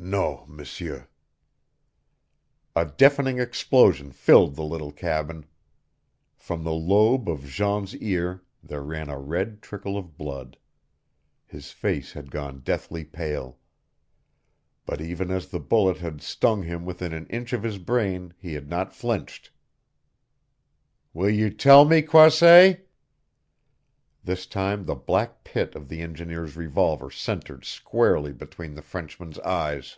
"Non, 0.00 0.44
M'seur" 0.46 1.08
A 2.76 2.86
deafening 2.86 3.40
explosion 3.40 4.12
filled 4.12 4.54
the 4.54 4.62
little 4.62 4.92
cabin. 4.92 5.46
From 6.36 6.62
the 6.62 6.72
lobe 6.72 7.28
of 7.28 7.44
Jean's 7.44 7.96
ear 7.96 8.44
there 8.62 8.80
ran 8.84 9.08
a 9.08 9.18
red 9.18 9.60
trickle 9.60 9.98
of 9.98 10.16
blood. 10.16 10.56
His 11.46 11.72
face 11.72 12.12
had 12.12 12.30
gone 12.30 12.60
deathly 12.60 13.04
pale. 13.04 13.58
But 14.86 15.00
even 15.00 15.32
as 15.32 15.48
the 15.48 15.58
bullet 15.60 15.96
had 15.96 16.22
stung 16.22 16.62
him 16.62 16.84
within 16.84 17.12
an 17.12 17.26
inch 17.26 17.52
of 17.52 17.64
his 17.64 17.78
brain 17.78 18.34
he 18.38 18.54
had 18.54 18.68
not 18.70 18.94
flinched. 18.94 19.50
"Will 21.12 21.28
you 21.28 21.50
tell 21.50 21.84
me, 21.84 22.02
Croisset?" 22.02 22.84
This 24.24 24.44
time 24.46 24.84
the 24.84 24.96
black 24.96 25.42
pit 25.42 25.74
of 25.74 25.88
the 25.88 26.02
engineer's 26.02 26.54
revolver 26.54 27.10
centered 27.10 27.64
squarely 27.64 28.32
between 28.32 28.74
the 28.74 28.82
Frenchman's 28.82 29.38
eyes. 29.38 29.96